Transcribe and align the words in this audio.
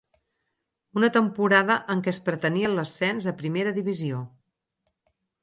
Una 1.01 1.09
temporada 1.17 1.75
en 1.95 2.01
què 2.07 2.11
es 2.13 2.21
pretenia 2.31 2.73
l'ascens 2.77 3.29
a 3.33 3.35
primera 3.43 3.75
divisió. 3.79 4.25